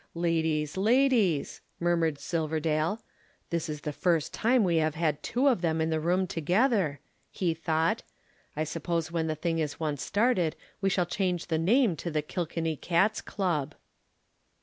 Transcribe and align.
"Ladies, 0.15 0.77
ladies!" 0.77 1.61
murmured 1.79 2.17
Silverdale. 2.17 3.03
"This 3.51 3.69
is 3.69 3.81
the 3.81 3.93
first 3.93 4.33
time 4.33 4.63
we 4.63 4.77
have 4.77 4.95
had 4.95 5.21
two 5.21 5.47
of 5.47 5.61
them 5.61 5.79
in 5.79 5.91
the 5.91 5.99
room 5.99 6.25
together," 6.25 6.99
he 7.29 7.53
thought. 7.53 8.01
"I 8.55 8.63
suppose 8.63 9.11
when 9.11 9.27
the 9.27 9.35
thing 9.35 9.59
is 9.59 9.79
once 9.79 10.01
started 10.01 10.55
we 10.81 10.89
shall 10.89 11.05
change 11.05 11.49
the 11.49 11.59
name 11.59 11.95
to 11.97 12.09
the 12.09 12.23
Kilkenny 12.23 12.75
Cats' 12.77 13.21
Club." 13.21 13.75